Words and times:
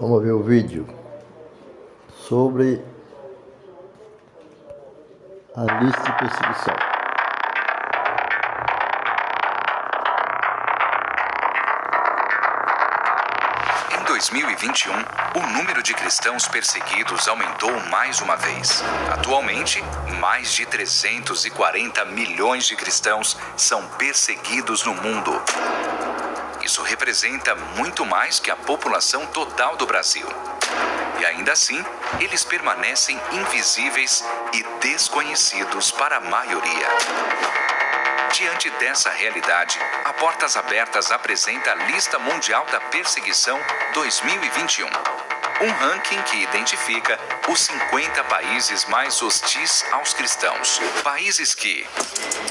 Vamos 0.00 0.22
ver 0.22 0.32
o 0.32 0.42
vídeo 0.42 0.86
sobre 2.26 2.82
a 5.54 5.62
lista 5.82 6.02
de 6.04 6.18
perseguição. 6.18 6.74
Em 13.92 14.04
2021, 14.04 14.90
o 15.34 15.46
número 15.58 15.82
de 15.82 15.92
cristãos 15.92 16.48
perseguidos 16.48 17.28
aumentou 17.28 17.78
mais 17.90 18.22
uma 18.22 18.36
vez. 18.36 18.82
Atualmente, 19.12 19.84
mais 20.18 20.50
de 20.54 20.64
340 20.64 22.06
milhões 22.06 22.66
de 22.66 22.74
cristãos 22.74 23.36
são 23.54 23.86
perseguidos 23.98 24.82
no 24.82 24.94
mundo. 24.94 25.30
Isso 26.62 26.82
representa 26.82 27.54
muito 27.54 28.04
mais 28.04 28.38
que 28.38 28.50
a 28.50 28.56
população 28.56 29.26
total 29.26 29.76
do 29.76 29.86
Brasil. 29.86 30.26
E 31.18 31.24
ainda 31.24 31.52
assim, 31.52 31.84
eles 32.18 32.44
permanecem 32.44 33.20
invisíveis 33.32 34.24
e 34.52 34.62
desconhecidos 34.80 35.90
para 35.90 36.16
a 36.16 36.20
maioria. 36.20 36.88
Diante 38.32 38.70
dessa 38.70 39.10
realidade, 39.10 39.78
a 40.04 40.12
Portas 40.12 40.56
Abertas 40.56 41.10
apresenta 41.10 41.72
a 41.72 41.74
Lista 41.74 42.18
Mundial 42.18 42.64
da 42.66 42.80
Perseguição 42.80 43.60
2021. 43.92 45.39
Um 45.62 45.70
ranking 45.72 46.22
que 46.22 46.42
identifica 46.42 47.18
os 47.46 47.60
50 47.60 48.24
países 48.24 48.86
mais 48.86 49.20
hostis 49.20 49.84
aos 49.92 50.14
cristãos. 50.14 50.80
Países 51.04 51.54
que, 51.54 51.86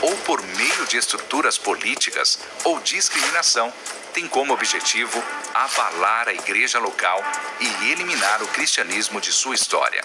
ou 0.00 0.16
por 0.18 0.40
meio 0.42 0.86
de 0.86 0.96
estruturas 0.96 1.58
políticas 1.58 2.38
ou 2.64 2.80
discriminação, 2.80 3.70
têm 4.14 4.26
como 4.26 4.54
objetivo 4.54 5.22
abalar 5.52 6.28
a 6.28 6.32
igreja 6.32 6.78
local 6.78 7.22
e 7.60 7.90
eliminar 7.90 8.42
o 8.42 8.48
cristianismo 8.48 9.20
de 9.20 9.32
sua 9.32 9.54
história. 9.54 10.02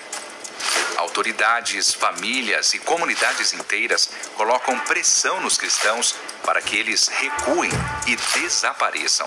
Autoridades, 0.99 1.93
famílias 1.93 2.73
e 2.73 2.79
comunidades 2.79 3.53
inteiras 3.53 4.09
colocam 4.35 4.77
pressão 4.79 5.39
nos 5.39 5.57
cristãos 5.57 6.13
para 6.43 6.61
que 6.61 6.75
eles 6.75 7.07
recuem 7.07 7.71
e 8.05 8.17
desapareçam. 8.37 9.25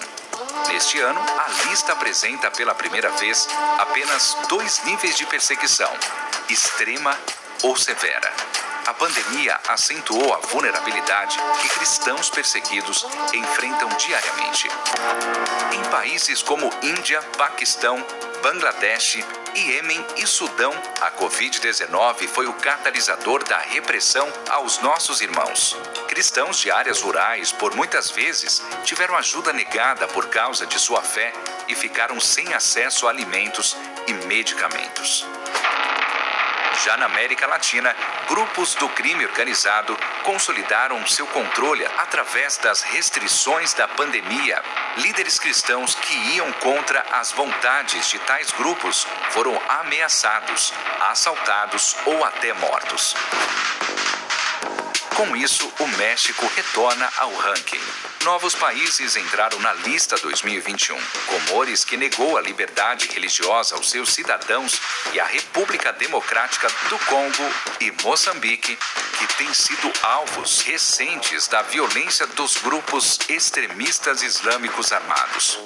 Neste 0.68 1.00
ano, 1.00 1.18
a 1.18 1.70
lista 1.70 1.94
apresenta 1.94 2.50
pela 2.50 2.74
primeira 2.74 3.08
vez 3.12 3.48
apenas 3.78 4.36
dois 4.50 4.84
níveis 4.84 5.16
de 5.16 5.24
perseguição: 5.24 5.90
extrema 6.50 7.18
ou 7.62 7.74
severa. 7.74 8.30
A 8.86 8.92
pandemia 8.92 9.58
acentuou 9.66 10.34
a 10.34 10.38
vulnerabilidade 10.48 11.38
que 11.62 11.68
cristãos 11.70 12.28
perseguidos 12.28 13.06
enfrentam 13.32 13.88
diariamente. 13.96 14.68
Em 15.72 15.90
países 15.90 16.42
como 16.42 16.70
Índia, 16.82 17.22
Paquistão, 17.38 18.04
Bangladesh, 18.42 19.24
Iêmen 19.54 20.04
e 20.16 20.26
Sudão, 20.26 20.72
a 21.00 21.12
Covid-19 21.12 22.26
foi 22.26 22.46
o 22.46 22.52
catalisador 22.54 23.44
da 23.44 23.58
repressão 23.58 24.28
aos 24.48 24.80
nossos 24.80 25.20
irmãos. 25.20 25.76
Cristãos 26.08 26.58
de 26.58 26.68
áreas 26.68 27.00
rurais, 27.02 27.52
por 27.52 27.72
muitas 27.76 28.10
vezes, 28.10 28.60
tiveram 28.82 29.16
ajuda 29.16 29.52
negada 29.52 30.08
por 30.08 30.28
causa 30.28 30.66
de 30.66 30.76
sua 30.76 31.00
fé 31.02 31.32
e 31.68 31.76
ficaram 31.76 32.18
sem 32.18 32.52
acesso 32.52 33.06
a 33.06 33.10
alimentos 33.10 33.76
e 34.08 34.12
medicamentos. 34.26 35.24
Já 36.84 36.96
na 36.96 37.06
América 37.06 37.46
Latina, 37.46 37.94
grupos 38.26 38.74
do 38.74 38.88
crime 38.88 39.24
organizado 39.24 39.96
consolidaram 40.24 41.06
seu 41.06 41.24
controle 41.28 41.86
através 41.98 42.56
das 42.56 42.82
restrições 42.82 43.72
da 43.72 43.86
pandemia. 43.86 44.60
Líderes 44.96 45.38
cristãos 45.38 45.94
que 45.94 46.12
iam 46.34 46.50
contra 46.54 47.00
as 47.12 47.30
vontades 47.30 48.08
de 48.08 48.18
tais 48.18 48.50
grupos 48.50 49.06
foram 49.30 49.56
ameaçados, 49.68 50.72
assaltados 51.02 51.96
ou 52.04 52.24
até 52.24 52.52
mortos. 52.52 53.14
Com 55.22 55.36
isso, 55.36 55.72
o 55.78 55.86
México 55.98 56.44
retorna 56.56 57.08
ao 57.16 57.32
ranking. 57.32 57.80
Novos 58.24 58.56
países 58.56 59.14
entraram 59.14 59.56
na 59.60 59.72
lista 59.72 60.16
2021. 60.16 60.98
Comores, 61.26 61.84
que 61.84 61.96
negou 61.96 62.36
a 62.36 62.40
liberdade 62.40 63.06
religiosa 63.06 63.76
aos 63.76 63.88
seus 63.88 64.12
cidadãos, 64.12 64.80
e 65.12 65.20
a 65.20 65.24
República 65.24 65.92
Democrática 65.92 66.66
do 66.88 66.98
Congo 67.06 67.54
e 67.80 67.92
Moçambique, 68.02 68.76
que 69.16 69.34
têm 69.34 69.54
sido 69.54 69.92
alvos 70.02 70.60
recentes 70.62 71.46
da 71.46 71.62
violência 71.62 72.26
dos 72.26 72.56
grupos 72.56 73.20
extremistas 73.28 74.24
islâmicos 74.24 74.90
armados. 74.90 75.56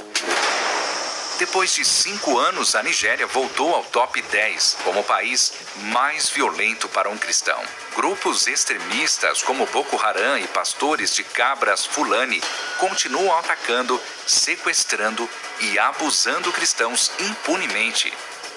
Depois 1.38 1.74
de 1.74 1.84
cinco 1.84 2.38
anos, 2.38 2.74
a 2.74 2.82
Nigéria 2.82 3.26
voltou 3.26 3.74
ao 3.74 3.84
top 3.84 4.22
10 4.22 4.78
como 4.82 5.00
o 5.00 5.04
país 5.04 5.52
mais 5.92 6.30
violento 6.30 6.88
para 6.88 7.10
um 7.10 7.19
cristão. 7.19 7.62
Grupos 7.94 8.47
extremistas 8.47 9.42
como 9.42 9.66
Boko 9.66 10.00
Haram 10.00 10.38
e 10.38 10.47
pastores 10.48 11.14
de 11.14 11.22
cabras 11.22 11.84
Fulani 11.84 12.42
continuam 12.78 13.36
atacando, 13.38 14.00
sequestrando 14.26 15.28
e 15.60 15.78
abusando 15.78 16.50
cristãos 16.52 17.10
impunemente, 17.20 18.10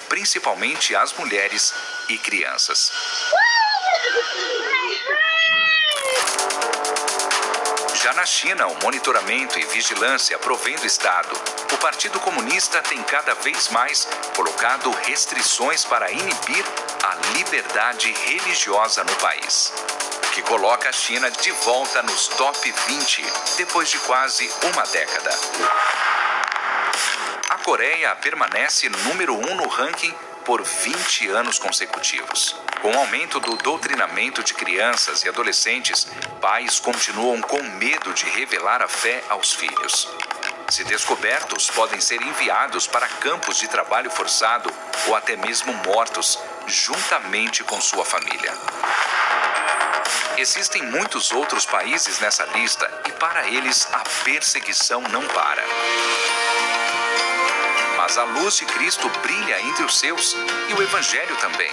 principalmente 0.08 0.96
as 0.96 1.12
mulheres 1.12 1.74
e 2.08 2.16
crianças. 2.16 2.90
Já 7.94 8.14
na 8.14 8.24
China, 8.24 8.66
o 8.66 8.82
monitoramento 8.82 9.58
e 9.58 9.64
vigilância 9.66 10.38
provém 10.38 10.76
do 10.76 10.86
Estado. 10.86 11.34
O 11.72 11.76
Partido 11.78 12.18
Comunista 12.20 12.80
tem 12.82 13.02
cada 13.02 13.34
vez 13.34 13.68
mais 13.68 14.08
colocado 14.34 14.90
restrições 14.90 15.84
para 15.84 16.10
inibir 16.10 16.64
a 17.02 17.14
liberdade 17.36 18.12
religiosa 18.12 19.04
no 19.04 19.14
país. 19.16 19.72
Que 20.32 20.42
coloca 20.42 20.88
a 20.88 20.92
China 20.92 21.30
de 21.30 21.50
volta 21.50 22.02
nos 22.02 22.28
top 22.28 22.72
20 22.86 23.24
depois 23.56 23.90
de 23.90 23.98
quase 23.98 24.50
uma 24.72 24.84
década. 24.84 25.30
A 27.50 27.58
Coreia 27.58 28.14
permanece 28.16 28.88
número 28.88 29.34
1 29.34 29.50
um 29.50 29.54
no 29.56 29.68
ranking 29.68 30.14
por 30.50 30.64
20 30.64 31.28
anos 31.28 31.60
consecutivos. 31.60 32.56
Com 32.82 32.90
o 32.90 32.98
aumento 32.98 33.38
do 33.38 33.54
doutrinamento 33.58 34.42
de 34.42 34.52
crianças 34.52 35.22
e 35.22 35.28
adolescentes, 35.28 36.08
pais 36.40 36.80
continuam 36.80 37.40
com 37.40 37.62
medo 37.62 38.12
de 38.12 38.24
revelar 38.30 38.82
a 38.82 38.88
fé 38.88 39.22
aos 39.28 39.54
filhos. 39.54 40.08
Se 40.68 40.82
descobertos, 40.82 41.70
podem 41.70 42.00
ser 42.00 42.20
enviados 42.20 42.88
para 42.88 43.06
campos 43.06 43.58
de 43.58 43.68
trabalho 43.68 44.10
forçado 44.10 44.68
ou 45.06 45.14
até 45.14 45.36
mesmo 45.36 45.72
mortos, 45.72 46.36
juntamente 46.66 47.62
com 47.62 47.80
sua 47.80 48.04
família. 48.04 48.52
Existem 50.36 50.82
muitos 50.82 51.30
outros 51.30 51.64
países 51.64 52.18
nessa 52.18 52.44
lista 52.46 52.90
e 53.06 53.12
para 53.12 53.46
eles 53.46 53.86
a 53.92 54.00
perseguição 54.24 55.00
não 55.02 55.24
para. 55.28 55.62
Mas 58.10 58.18
a 58.18 58.24
luz 58.24 58.56
de 58.56 58.64
Cristo 58.64 59.08
brilha 59.22 59.62
entre 59.62 59.84
os 59.84 59.96
seus 59.96 60.36
e 60.68 60.74
o 60.74 60.82
Evangelho 60.82 61.36
também. 61.36 61.70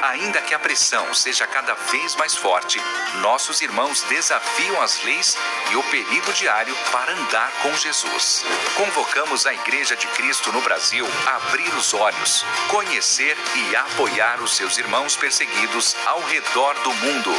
Ainda 0.00 0.40
que 0.40 0.54
a 0.54 0.58
pressão 0.58 1.12
seja 1.12 1.46
cada 1.46 1.74
vez 1.74 2.16
mais 2.16 2.34
forte, 2.34 2.80
nossos 3.16 3.60
irmãos 3.60 4.00
desafiam 4.04 4.80
as 4.80 5.02
leis 5.02 5.36
e 5.70 5.76
o 5.76 5.82
perigo 5.82 6.32
diário 6.32 6.74
para 6.90 7.12
andar 7.12 7.52
com 7.60 7.76
Jesus. 7.76 8.42
Convocamos 8.74 9.44
a 9.44 9.52
Igreja 9.52 9.94
de 9.94 10.06
Cristo 10.06 10.50
no 10.50 10.62
Brasil 10.62 11.06
a 11.26 11.36
abrir 11.36 11.74
os 11.74 11.92
olhos, 11.92 12.42
conhecer 12.68 13.36
e 13.54 13.76
apoiar 13.76 14.40
os 14.40 14.56
seus 14.56 14.78
irmãos 14.78 15.14
perseguidos 15.14 15.94
ao 16.06 16.22
redor 16.22 16.72
do 16.76 16.94
mundo. 16.94 17.34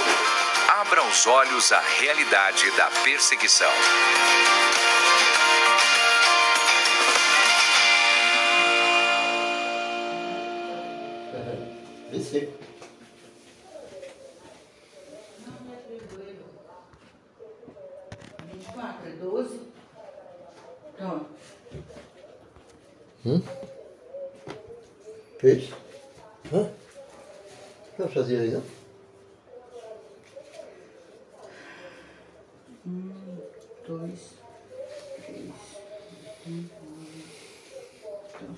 Abra 0.80 1.02
os 1.06 1.26
olhos 1.26 1.72
à 1.72 1.80
realidade 1.98 2.70
da 2.78 2.86
perseguição. 3.04 3.72
E 12.34 12.48
quatro, 18.74 19.10
é 19.10 19.12
doze. 19.18 19.60
Toma. 20.98 21.26
Hum? 23.26 23.42
Fez? 25.40 25.74
Hã? 26.54 26.62
O 26.62 27.96
que 27.98 28.02
eu 28.02 28.08
fazia 28.08 28.40
aí, 28.40 28.52
não? 28.52 28.64
Um, 32.88 33.38
dois, 33.86 34.36
três, 35.26 35.52
um, 36.48 36.66
dois, 38.40 38.58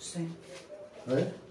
cem. 0.00 0.36
É? 1.08 1.43